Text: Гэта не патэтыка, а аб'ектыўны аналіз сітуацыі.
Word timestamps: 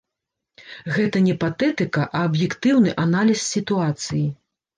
Гэта 0.95 1.21
не 1.27 1.35
патэтыка, 1.43 2.07
а 2.21 2.23
аб'ектыўны 2.31 2.95
аналіз 3.05 3.45
сітуацыі. 3.53 4.25